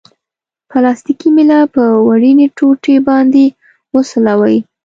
[0.69, 3.43] پلاستیکي میله په وړیني ټوټې باندې
[3.95, 4.57] وسولوئ.